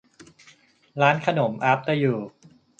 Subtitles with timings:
[1.01, 2.15] ร้านขนมอาฟเตอร์ ยู